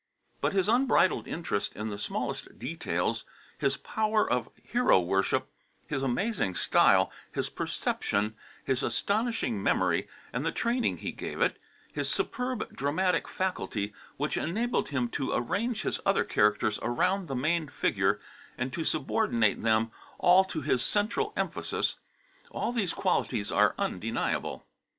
[0.41, 3.23] But his unbridled interest in the smallest details,
[3.59, 5.47] his power of hero worship,
[5.85, 8.33] his amazing style, his perception,
[8.65, 11.59] his astonishing memory and the training he gave it,
[11.93, 17.67] his superb dramatic faculty, which enabled him to arrange his other characters around the main
[17.67, 18.19] figure,
[18.57, 21.97] and to subordinate them all to his central emphasis
[22.49, 24.65] all these qualities are undeniable.